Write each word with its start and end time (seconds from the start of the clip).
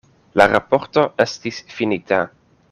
La 0.39 0.47
raporto 0.53 1.03
estis 1.27 1.61
finita. 1.77 2.21